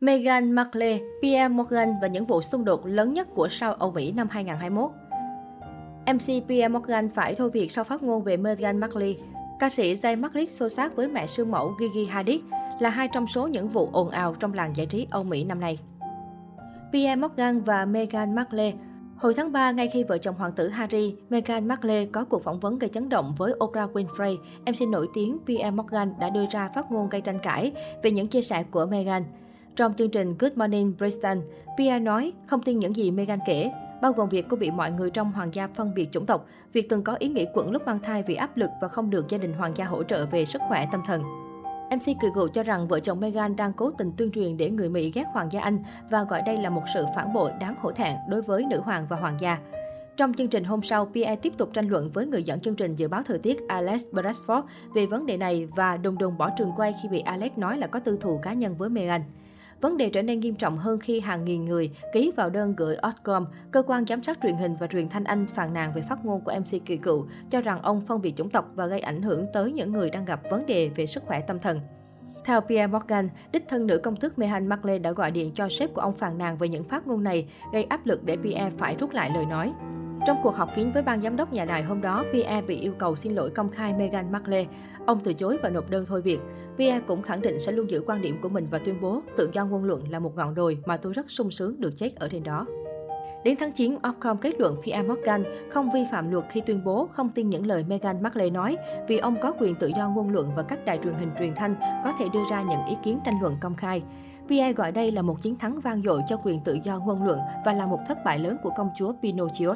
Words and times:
Meghan 0.00 0.52
Markle, 0.52 0.98
Pierre 1.22 1.48
Morgan 1.48 1.94
và 2.02 2.08
những 2.08 2.26
vụ 2.26 2.42
xung 2.42 2.64
đột 2.64 2.86
lớn 2.86 3.14
nhất 3.14 3.28
của 3.34 3.48
sao 3.48 3.74
Âu 3.74 3.92
Mỹ 3.92 4.12
năm 4.12 4.28
2021. 4.30 4.90
MC 6.06 6.48
Pierre 6.48 6.68
Morgan 6.68 7.08
phải 7.08 7.34
thôi 7.34 7.50
việc 7.50 7.72
sau 7.72 7.84
phát 7.84 8.02
ngôn 8.02 8.22
về 8.22 8.36
Meghan 8.36 8.80
Markle. 8.80 9.12
Ca 9.58 9.68
sĩ 9.68 9.94
Jay 9.94 10.20
Markle 10.20 10.46
xô 10.46 10.68
xát 10.68 10.96
với 10.96 11.08
mẹ 11.08 11.26
siêu 11.26 11.44
mẫu 11.44 11.74
Gigi 11.80 12.08
Hadid 12.10 12.40
là 12.80 12.90
hai 12.90 13.08
trong 13.08 13.26
số 13.26 13.46
những 13.46 13.68
vụ 13.68 13.88
ồn 13.92 14.10
ào 14.10 14.34
trong 14.34 14.54
làng 14.54 14.76
giải 14.76 14.86
trí 14.86 15.06
Âu 15.10 15.24
Mỹ 15.24 15.44
năm 15.44 15.60
nay. 15.60 15.78
Pierre 16.92 17.16
Morgan 17.16 17.60
và 17.60 17.84
Meghan 17.84 18.34
Markle 18.34 18.72
Hồi 19.16 19.34
tháng 19.34 19.52
3, 19.52 19.70
ngay 19.70 19.88
khi 19.88 20.04
vợ 20.04 20.18
chồng 20.18 20.34
hoàng 20.34 20.52
tử 20.52 20.68
Harry, 20.68 21.14
Meghan 21.30 21.68
Markle 21.68 22.06
có 22.06 22.24
cuộc 22.24 22.44
phỏng 22.44 22.60
vấn 22.60 22.78
gây 22.78 22.90
chấn 22.90 23.08
động 23.08 23.34
với 23.38 23.52
Oprah 23.64 23.90
Winfrey, 23.92 24.36
MC 24.66 24.88
nổi 24.88 25.08
tiếng 25.14 25.38
Pierre 25.46 25.70
Morgan 25.70 26.14
đã 26.20 26.30
đưa 26.30 26.44
ra 26.50 26.68
phát 26.74 26.92
ngôn 26.92 27.08
gây 27.08 27.20
tranh 27.20 27.38
cãi 27.38 27.72
về 28.02 28.10
những 28.10 28.28
chia 28.28 28.42
sẻ 28.42 28.62
của 28.70 28.86
Meghan. 28.86 29.22
Trong 29.76 29.94
chương 29.94 30.10
trình 30.10 30.34
Good 30.38 30.52
Morning 30.52 30.92
Britain, 30.98 31.40
Pierre 31.78 31.98
nói 31.98 32.32
không 32.46 32.62
tin 32.62 32.78
những 32.78 32.96
gì 32.96 33.10
Meghan 33.10 33.38
kể, 33.46 33.70
bao 34.02 34.12
gồm 34.12 34.28
việc 34.28 34.46
cô 34.48 34.56
bị 34.56 34.70
mọi 34.70 34.90
người 34.90 35.10
trong 35.10 35.32
hoàng 35.32 35.54
gia 35.54 35.66
phân 35.66 35.94
biệt 35.94 36.08
chủng 36.12 36.26
tộc, 36.26 36.46
việc 36.72 36.88
từng 36.88 37.04
có 37.04 37.14
ý 37.18 37.28
nghĩ 37.28 37.46
quẩn 37.54 37.70
lúc 37.70 37.86
mang 37.86 37.98
thai 37.98 38.22
vì 38.22 38.34
áp 38.34 38.56
lực 38.56 38.70
và 38.80 38.88
không 38.88 39.10
được 39.10 39.28
gia 39.28 39.38
đình 39.38 39.52
hoàng 39.52 39.72
gia 39.76 39.84
hỗ 39.84 40.02
trợ 40.02 40.26
về 40.26 40.44
sức 40.44 40.62
khỏe 40.68 40.88
tâm 40.92 41.02
thần. 41.06 41.22
MC 41.90 42.16
cười 42.22 42.30
gượng 42.34 42.52
cho 42.52 42.62
rằng 42.62 42.88
vợ 42.88 43.00
chồng 43.00 43.20
Meghan 43.20 43.56
đang 43.56 43.72
cố 43.72 43.90
tình 43.90 44.12
tuyên 44.16 44.30
truyền 44.30 44.56
để 44.56 44.70
người 44.70 44.88
Mỹ 44.88 45.12
ghét 45.14 45.24
hoàng 45.32 45.48
gia 45.52 45.60
Anh 45.60 45.78
và 46.10 46.24
gọi 46.24 46.42
đây 46.46 46.58
là 46.58 46.70
một 46.70 46.82
sự 46.94 47.04
phản 47.16 47.32
bội 47.32 47.50
đáng 47.60 47.74
hổ 47.80 47.92
thẹn 47.92 48.16
đối 48.30 48.42
với 48.42 48.64
nữ 48.70 48.80
hoàng 48.80 49.06
và 49.08 49.16
hoàng 49.16 49.36
gia. 49.40 49.58
Trong 50.16 50.34
chương 50.34 50.48
trình 50.48 50.64
hôm 50.64 50.82
sau, 50.82 51.06
Pierre 51.14 51.36
tiếp 51.36 51.52
tục 51.58 51.70
tranh 51.72 51.88
luận 51.88 52.10
với 52.14 52.26
người 52.26 52.42
dẫn 52.42 52.60
chương 52.60 52.76
trình 52.76 52.94
dự 52.94 53.08
báo 53.08 53.22
thời 53.22 53.38
tiết 53.38 53.68
Alex 53.68 54.04
Bradford 54.12 54.62
về 54.94 55.06
vấn 55.06 55.26
đề 55.26 55.36
này 55.36 55.68
và 55.76 55.96
đùng 55.96 56.18
đùng 56.18 56.38
bỏ 56.38 56.50
trường 56.58 56.72
quay 56.76 56.94
khi 57.02 57.08
bị 57.08 57.20
Alex 57.20 57.52
nói 57.56 57.78
là 57.78 57.86
có 57.86 58.00
tư 58.00 58.18
thù 58.20 58.38
cá 58.42 58.52
nhân 58.52 58.76
với 58.76 58.88
Meghan. 58.88 59.22
Vấn 59.80 59.96
đề 59.96 60.10
trở 60.10 60.22
nên 60.22 60.40
nghiêm 60.40 60.54
trọng 60.54 60.78
hơn 60.78 60.98
khi 60.98 61.20
hàng 61.20 61.44
nghìn 61.44 61.64
người 61.64 61.90
ký 62.12 62.32
vào 62.36 62.50
đơn 62.50 62.74
gửi 62.76 62.96
Ofcom, 62.96 63.44
cơ 63.70 63.82
quan 63.82 64.06
giám 64.06 64.22
sát 64.22 64.38
truyền 64.42 64.56
hình 64.56 64.76
và 64.80 64.86
truyền 64.86 65.08
thanh 65.08 65.24
Anh 65.24 65.46
phàn 65.46 65.74
nàn 65.74 65.92
về 65.94 66.02
phát 66.08 66.24
ngôn 66.24 66.40
của 66.40 66.52
MC 66.60 66.84
kỳ 66.86 66.96
cựu, 66.96 67.26
cho 67.50 67.60
rằng 67.60 67.82
ông 67.82 68.00
phân 68.00 68.22
biệt 68.22 68.36
chủng 68.36 68.50
tộc 68.50 68.70
và 68.74 68.86
gây 68.86 69.00
ảnh 69.00 69.22
hưởng 69.22 69.46
tới 69.52 69.72
những 69.72 69.92
người 69.92 70.10
đang 70.10 70.24
gặp 70.24 70.40
vấn 70.50 70.66
đề 70.66 70.88
về 70.88 71.06
sức 71.06 71.22
khỏe 71.26 71.40
tâm 71.40 71.58
thần. 71.58 71.80
Theo 72.44 72.60
Pierre 72.60 72.86
Morgan, 72.86 73.28
đích 73.52 73.68
thân 73.68 73.86
nữ 73.86 73.98
công 73.98 74.16
tước 74.16 74.38
Meghan 74.38 74.66
Markle 74.66 74.98
đã 74.98 75.10
gọi 75.12 75.30
điện 75.30 75.52
cho 75.54 75.68
sếp 75.68 75.94
của 75.94 76.00
ông 76.00 76.16
phàn 76.16 76.38
nàn 76.38 76.58
về 76.58 76.68
những 76.68 76.84
phát 76.84 77.06
ngôn 77.06 77.24
này, 77.24 77.48
gây 77.72 77.84
áp 77.84 78.06
lực 78.06 78.24
để 78.24 78.36
Pierre 78.36 78.70
phải 78.78 78.96
rút 79.00 79.10
lại 79.10 79.30
lời 79.34 79.46
nói. 79.46 79.72
Trong 80.26 80.40
cuộc 80.42 80.56
họp 80.56 80.74
kín 80.74 80.90
với 80.90 81.02
ban 81.02 81.22
giám 81.22 81.36
đốc 81.36 81.52
nhà 81.52 81.64
đài 81.64 81.82
hôm 81.82 82.00
đó, 82.00 82.24
Pierre 82.32 82.62
bị 82.62 82.76
yêu 82.76 82.92
cầu 82.98 83.16
xin 83.16 83.34
lỗi 83.34 83.50
công 83.50 83.70
khai 83.70 83.94
Meghan 83.94 84.32
Markle. 84.32 84.64
Ông 85.06 85.20
từ 85.24 85.32
chối 85.32 85.58
và 85.62 85.68
nộp 85.68 85.90
đơn 85.90 86.04
thôi 86.08 86.22
việc. 86.22 86.38
Pierre 86.78 87.00
cũng 87.06 87.22
khẳng 87.22 87.42
định 87.42 87.60
sẽ 87.60 87.72
luôn 87.72 87.90
giữ 87.90 88.02
quan 88.06 88.22
điểm 88.22 88.40
của 88.42 88.48
mình 88.48 88.66
và 88.70 88.78
tuyên 88.78 89.00
bố 89.00 89.20
tự 89.36 89.50
do 89.52 89.64
ngôn 89.64 89.84
luận 89.84 90.10
là 90.10 90.18
một 90.18 90.36
ngọn 90.36 90.54
đồi 90.54 90.78
mà 90.86 90.96
tôi 90.96 91.12
rất 91.12 91.30
sung 91.30 91.50
sướng 91.50 91.80
được 91.80 91.98
chết 91.98 92.16
ở 92.16 92.28
trên 92.28 92.42
đó. 92.42 92.66
Đến 93.44 93.56
tháng 93.60 93.72
9, 93.72 93.96
Ofcom 94.02 94.36
kết 94.36 94.60
luận 94.60 94.76
Pierre 94.84 95.08
Morgan 95.08 95.44
không 95.70 95.90
vi 95.94 96.04
phạm 96.12 96.30
luật 96.30 96.44
khi 96.50 96.60
tuyên 96.60 96.84
bố 96.84 97.06
không 97.06 97.28
tin 97.28 97.50
những 97.50 97.66
lời 97.66 97.84
Meghan 97.88 98.22
Markle 98.22 98.50
nói 98.50 98.76
vì 99.08 99.18
ông 99.18 99.36
có 99.42 99.52
quyền 99.60 99.74
tự 99.74 99.90
do 99.96 100.08
ngôn 100.08 100.30
luận 100.30 100.50
và 100.56 100.62
các 100.62 100.84
đài 100.84 100.98
truyền 100.98 101.14
hình 101.14 101.30
truyền 101.38 101.54
thanh 101.54 101.74
có 102.04 102.12
thể 102.18 102.28
đưa 102.32 102.42
ra 102.50 102.62
những 102.62 102.80
ý 102.88 102.96
kiến 103.04 103.18
tranh 103.24 103.42
luận 103.42 103.56
công 103.60 103.74
khai. 103.74 104.02
Pierre 104.48 104.72
gọi 104.72 104.92
đây 104.92 105.12
là 105.12 105.22
một 105.22 105.42
chiến 105.42 105.58
thắng 105.58 105.80
vang 105.80 106.02
dội 106.02 106.20
cho 106.28 106.36
quyền 106.44 106.60
tự 106.64 106.78
do 106.82 106.98
ngôn 106.98 107.24
luận 107.24 107.38
và 107.64 107.72
là 107.72 107.86
một 107.86 108.00
thất 108.08 108.24
bại 108.24 108.38
lớn 108.38 108.56
của 108.62 108.70
công 108.76 108.90
chúa 108.96 109.12
Pinocchio. 109.22 109.74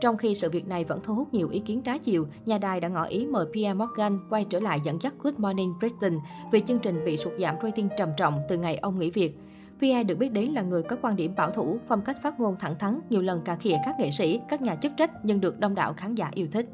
Trong 0.00 0.16
khi 0.16 0.34
sự 0.34 0.50
việc 0.50 0.68
này 0.68 0.84
vẫn 0.84 1.00
thu 1.02 1.14
hút 1.14 1.34
nhiều 1.34 1.48
ý 1.48 1.60
kiến 1.60 1.82
trái 1.82 1.98
chiều, 1.98 2.26
nhà 2.46 2.58
đài 2.58 2.80
đã 2.80 2.88
ngỏ 2.88 3.04
ý 3.04 3.26
mời 3.26 3.46
Pierre 3.54 3.74
Morgan 3.74 4.18
quay 4.30 4.44
trở 4.44 4.60
lại 4.60 4.80
dẫn 4.84 4.98
dắt 5.02 5.14
Good 5.22 5.34
Morning 5.38 5.74
Britain 5.78 6.18
vì 6.52 6.60
chương 6.60 6.78
trình 6.78 7.04
bị 7.04 7.16
sụt 7.16 7.32
giảm 7.38 7.56
rating 7.62 7.88
trầm 7.98 8.08
trọng 8.16 8.40
từ 8.48 8.58
ngày 8.58 8.76
ông 8.76 8.98
nghỉ 8.98 9.10
việc. 9.10 9.38
Pierre 9.80 10.04
được 10.04 10.18
biết 10.18 10.32
đến 10.32 10.50
là 10.50 10.62
người 10.62 10.82
có 10.82 10.96
quan 11.02 11.16
điểm 11.16 11.34
bảo 11.34 11.50
thủ, 11.50 11.78
phong 11.88 12.02
cách 12.02 12.22
phát 12.22 12.40
ngôn 12.40 12.56
thẳng 12.60 12.78
thắn, 12.78 13.00
nhiều 13.10 13.22
lần 13.22 13.40
cà 13.42 13.56
khịa 13.56 13.76
các 13.84 14.00
nghệ 14.00 14.10
sĩ, 14.10 14.40
các 14.48 14.62
nhà 14.62 14.76
chức 14.76 14.92
trách 14.96 15.10
nhưng 15.22 15.40
được 15.40 15.58
đông 15.58 15.74
đảo 15.74 15.94
khán 15.96 16.14
giả 16.14 16.30
yêu 16.34 16.46
thích. 16.52 16.66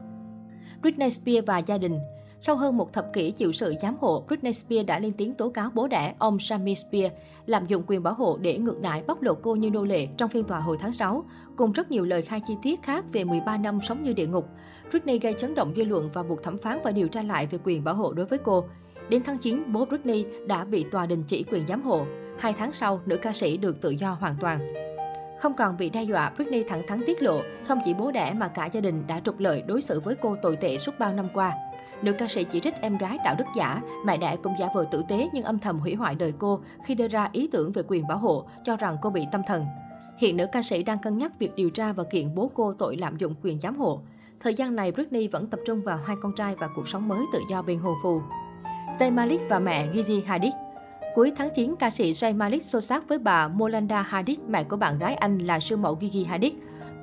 Britney 0.82 1.10
Spears 1.10 1.46
và 1.46 1.58
gia 1.58 1.78
đình 1.78 1.98
sau 2.40 2.56
hơn 2.56 2.76
một 2.76 2.92
thập 2.92 3.12
kỷ 3.12 3.30
chịu 3.30 3.52
sự 3.52 3.74
giám 3.82 3.96
hộ, 4.00 4.24
Britney 4.28 4.52
Spears 4.52 4.86
đã 4.86 4.98
lên 4.98 5.12
tiếng 5.12 5.34
tố 5.34 5.48
cáo 5.48 5.70
bố 5.74 5.88
đẻ, 5.88 6.14
ông 6.18 6.38
Sammy 6.38 6.74
Spears, 6.74 7.14
lạm 7.46 7.66
dụng 7.66 7.82
quyền 7.86 8.02
bảo 8.02 8.14
hộ 8.14 8.38
để 8.40 8.58
ngược 8.58 8.80
đãi 8.80 9.02
bóc 9.06 9.22
lột 9.22 9.38
cô 9.42 9.56
như 9.56 9.70
nô 9.70 9.84
lệ 9.84 10.08
trong 10.16 10.30
phiên 10.30 10.44
tòa 10.44 10.60
hồi 10.60 10.76
tháng 10.80 10.92
6, 10.92 11.24
cùng 11.56 11.72
rất 11.72 11.90
nhiều 11.90 12.04
lời 12.04 12.22
khai 12.22 12.40
chi 12.46 12.54
tiết 12.62 12.82
khác 12.82 13.04
về 13.12 13.24
13 13.24 13.56
năm 13.56 13.78
sống 13.82 14.04
như 14.04 14.12
địa 14.12 14.26
ngục. 14.26 14.48
Britney 14.90 15.18
gây 15.18 15.34
chấn 15.38 15.54
động 15.54 15.72
dư 15.76 15.84
luận 15.84 16.10
và 16.12 16.22
buộc 16.22 16.42
thẩm 16.42 16.58
phán 16.58 16.78
phải 16.84 16.92
điều 16.92 17.08
tra 17.08 17.22
lại 17.22 17.46
về 17.46 17.58
quyền 17.64 17.84
bảo 17.84 17.94
hộ 17.94 18.12
đối 18.12 18.26
với 18.26 18.38
cô. 18.38 18.64
Đến 19.08 19.22
tháng 19.24 19.38
9, 19.38 19.72
bố 19.72 19.84
Britney 19.84 20.24
đã 20.46 20.64
bị 20.64 20.84
tòa 20.90 21.06
đình 21.06 21.24
chỉ 21.26 21.44
quyền 21.52 21.66
giám 21.66 21.82
hộ. 21.82 22.06
Hai 22.38 22.52
tháng 22.52 22.72
sau, 22.72 23.00
nữ 23.06 23.16
ca 23.16 23.32
sĩ 23.32 23.56
được 23.56 23.80
tự 23.80 23.90
do 23.90 24.16
hoàn 24.20 24.36
toàn. 24.40 24.74
Không 25.40 25.54
còn 25.54 25.76
bị 25.76 25.90
đe 25.90 26.02
dọa, 26.02 26.32
Britney 26.36 26.62
thẳng 26.62 26.82
thắn 26.86 27.02
tiết 27.06 27.22
lộ, 27.22 27.40
không 27.68 27.78
chỉ 27.84 27.94
bố 27.94 28.10
đẻ 28.10 28.32
mà 28.36 28.48
cả 28.48 28.66
gia 28.66 28.80
đình 28.80 29.04
đã 29.06 29.20
trục 29.20 29.38
lợi 29.38 29.62
đối 29.66 29.80
xử 29.80 30.00
với 30.00 30.14
cô 30.14 30.36
tồi 30.42 30.56
tệ 30.56 30.78
suốt 30.78 30.92
bao 30.98 31.12
năm 31.12 31.28
qua. 31.34 31.52
Nữ 32.02 32.12
ca 32.12 32.28
sĩ 32.28 32.44
chỉ 32.44 32.60
trích 32.60 32.74
em 32.80 32.98
gái 32.98 33.18
đạo 33.24 33.34
đức 33.38 33.44
giả, 33.56 33.80
mẹ 34.04 34.16
đẻ 34.16 34.36
cũng 34.42 34.54
giả 34.58 34.68
vờ 34.74 34.84
tử 34.90 35.02
tế 35.08 35.28
nhưng 35.32 35.44
âm 35.44 35.58
thầm 35.58 35.78
hủy 35.78 35.94
hoại 35.94 36.14
đời 36.14 36.32
cô 36.38 36.60
khi 36.84 36.94
đưa 36.94 37.08
ra 37.08 37.28
ý 37.32 37.48
tưởng 37.52 37.72
về 37.72 37.82
quyền 37.88 38.08
bảo 38.08 38.18
hộ, 38.18 38.44
cho 38.64 38.76
rằng 38.76 38.96
cô 39.02 39.10
bị 39.10 39.26
tâm 39.32 39.42
thần. 39.46 39.66
Hiện 40.18 40.36
nữ 40.36 40.46
ca 40.52 40.62
sĩ 40.62 40.82
đang 40.82 40.98
cân 40.98 41.18
nhắc 41.18 41.38
việc 41.38 41.56
điều 41.56 41.70
tra 41.70 41.92
và 41.92 42.04
kiện 42.04 42.34
bố 42.34 42.50
cô 42.54 42.72
tội 42.72 42.96
lạm 42.96 43.16
dụng 43.16 43.34
quyền 43.42 43.60
giám 43.60 43.76
hộ. 43.76 44.00
Thời 44.40 44.54
gian 44.54 44.76
này, 44.76 44.92
Britney 44.92 45.28
vẫn 45.28 45.46
tập 45.46 45.60
trung 45.66 45.82
vào 45.82 45.98
hai 46.06 46.16
con 46.22 46.32
trai 46.36 46.54
và 46.54 46.68
cuộc 46.76 46.88
sống 46.88 47.08
mới 47.08 47.24
tự 47.32 47.38
do 47.50 47.62
bên 47.62 47.78
hồ 47.78 47.94
phù. 48.02 48.20
Zayn 48.98 49.12
Malik 49.12 49.40
và 49.48 49.58
mẹ 49.58 49.88
Gigi 49.92 50.24
Hadid 50.26 50.52
Cuối 51.14 51.32
tháng 51.36 51.50
9, 51.54 51.74
ca 51.78 51.90
sĩ 51.90 52.12
Zayn 52.12 52.36
Malik 52.36 52.62
xô 52.62 52.80
xát 52.80 53.08
với 53.08 53.18
bà 53.18 53.48
Molanda 53.48 54.02
Hadid, 54.02 54.38
mẹ 54.48 54.64
của 54.64 54.76
bạn 54.76 54.98
gái 54.98 55.14
anh 55.14 55.38
là 55.38 55.60
siêu 55.60 55.78
mẫu 55.78 55.98
Gigi 56.00 56.26
Hadid. 56.26 56.52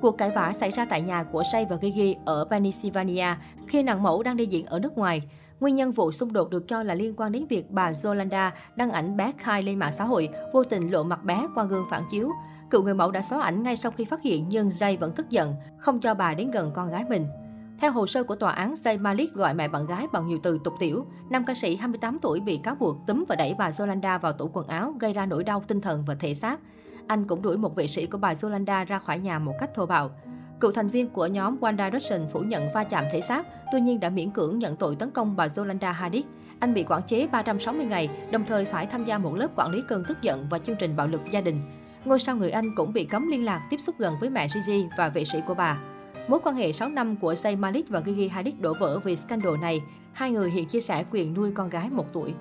Cuộc 0.01 0.17
cãi 0.17 0.31
vã 0.35 0.53
xảy 0.53 0.71
ra 0.71 0.85
tại 0.85 1.01
nhà 1.01 1.23
của 1.23 1.43
Shay 1.51 1.65
và 1.65 1.77
Gigi 1.81 2.17
ở 2.25 2.45
Pennsylvania 2.49 3.35
khi 3.67 3.83
nàng 3.83 4.03
mẫu 4.03 4.23
đang 4.23 4.37
đi 4.37 4.45
diễn 4.45 4.65
ở 4.65 4.79
nước 4.79 4.97
ngoài. 4.97 5.21
Nguyên 5.59 5.75
nhân 5.75 5.91
vụ 5.91 6.11
xung 6.11 6.33
đột 6.33 6.49
được 6.49 6.67
cho 6.67 6.83
là 6.83 6.93
liên 6.93 7.13
quan 7.17 7.31
đến 7.31 7.45
việc 7.49 7.71
bà 7.71 7.91
Yolanda 8.03 8.53
đăng 8.75 8.91
ảnh 8.91 9.17
bé 9.17 9.31
Kai 9.45 9.61
lên 9.61 9.79
mạng 9.79 9.93
xã 9.97 10.03
hội, 10.03 10.29
vô 10.53 10.63
tình 10.63 10.91
lộ 10.91 11.03
mặt 11.03 11.23
bé 11.23 11.47
qua 11.55 11.63
gương 11.63 11.85
phản 11.89 12.03
chiếu. 12.11 12.31
Cựu 12.69 12.83
người 12.83 12.93
mẫu 12.93 13.11
đã 13.11 13.21
xóa 13.21 13.41
ảnh 13.41 13.63
ngay 13.63 13.77
sau 13.77 13.91
khi 13.91 14.05
phát 14.05 14.21
hiện 14.21 14.45
nhưng 14.49 14.69
Jay 14.69 14.97
vẫn 14.97 15.11
tức 15.15 15.29
giận, 15.29 15.55
không 15.77 15.99
cho 15.99 16.13
bà 16.13 16.33
đến 16.33 16.51
gần 16.51 16.71
con 16.73 16.89
gái 16.89 17.05
mình. 17.09 17.27
Theo 17.79 17.91
hồ 17.91 18.07
sơ 18.07 18.23
của 18.23 18.35
tòa 18.35 18.51
án, 18.51 18.75
Jay 18.83 18.99
Malik 18.99 19.33
gọi 19.33 19.53
mẹ 19.53 19.67
bạn 19.67 19.85
gái 19.85 20.07
bằng 20.11 20.27
nhiều 20.27 20.39
từ 20.43 20.59
tục 20.63 20.73
tiểu. 20.79 21.05
Nam 21.29 21.45
ca 21.45 21.53
sĩ 21.53 21.75
28 21.75 22.19
tuổi 22.21 22.39
bị 22.39 22.59
cáo 22.63 22.75
buộc 22.75 22.97
túm 23.07 23.23
và 23.27 23.35
đẩy 23.35 23.55
bà 23.57 23.71
Yolanda 23.79 24.17
vào 24.17 24.33
tủ 24.33 24.49
quần 24.53 24.67
áo, 24.67 24.93
gây 24.99 25.13
ra 25.13 25.25
nỗi 25.25 25.43
đau 25.43 25.63
tinh 25.67 25.81
thần 25.81 26.03
và 26.07 26.15
thể 26.15 26.33
xác. 26.33 26.59
Anh 27.07 27.27
cũng 27.27 27.41
đuổi 27.41 27.57
một 27.57 27.75
vệ 27.75 27.87
sĩ 27.87 28.05
của 28.05 28.17
bà 28.17 28.33
Yolanda 28.43 28.83
ra 28.83 28.99
khỏi 28.99 29.19
nhà 29.19 29.39
một 29.39 29.53
cách 29.59 29.73
thô 29.73 29.85
bạo. 29.85 30.11
Cựu 30.59 30.71
thành 30.71 30.89
viên 30.89 31.09
của 31.09 31.27
nhóm 31.27 31.61
One 31.61 31.75
Direction 31.77 32.27
phủ 32.29 32.39
nhận 32.39 32.71
va 32.73 32.83
chạm 32.83 33.05
thể 33.11 33.21
xác, 33.21 33.47
tuy 33.71 33.81
nhiên 33.81 33.99
đã 33.99 34.09
miễn 34.09 34.31
cưỡng 34.31 34.59
nhận 34.59 34.75
tội 34.75 34.95
tấn 34.95 35.11
công 35.11 35.35
bà 35.35 35.47
Yolanda 35.57 35.91
Hadid. 35.91 36.23
Anh 36.59 36.73
bị 36.73 36.83
quản 36.83 37.01
chế 37.03 37.27
360 37.27 37.85
ngày, 37.85 38.09
đồng 38.31 38.45
thời 38.45 38.65
phải 38.65 38.85
tham 38.85 39.05
gia 39.05 39.17
một 39.17 39.35
lớp 39.35 39.47
quản 39.55 39.71
lý 39.71 39.81
cơn 39.87 40.03
tức 40.07 40.21
giận 40.21 40.47
và 40.49 40.59
chương 40.59 40.75
trình 40.79 40.95
bạo 40.95 41.07
lực 41.07 41.21
gia 41.31 41.41
đình. 41.41 41.61
Ngôi 42.05 42.19
sao 42.19 42.35
người 42.35 42.51
Anh 42.51 42.75
cũng 42.75 42.93
bị 42.93 43.05
cấm 43.05 43.27
liên 43.27 43.45
lạc 43.45 43.67
tiếp 43.69 43.77
xúc 43.81 43.95
gần 43.97 44.13
với 44.19 44.29
mẹ 44.29 44.47
Gigi 44.47 44.87
và 44.97 45.09
vệ 45.09 45.25
sĩ 45.25 45.41
của 45.47 45.53
bà. 45.53 45.79
Mối 46.27 46.39
quan 46.43 46.55
hệ 46.55 46.73
6 46.73 46.89
năm 46.89 47.15
của 47.15 47.33
Zayn 47.33 47.57
Malik 47.57 47.89
và 47.89 48.01
Gigi 48.01 48.29
Hadid 48.31 48.55
đổ 48.59 48.73
vỡ 48.79 48.99
vì 48.99 49.15
scandal 49.15 49.57
này. 49.61 49.81
Hai 50.13 50.31
người 50.31 50.51
hiện 50.51 50.67
chia 50.67 50.81
sẻ 50.81 51.05
quyền 51.11 51.33
nuôi 51.33 51.51
con 51.51 51.69
gái 51.69 51.89
một 51.89 52.13
tuổi. 52.13 52.33